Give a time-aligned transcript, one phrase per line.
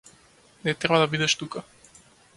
[0.63, 1.63] Не треба да бидеш тука.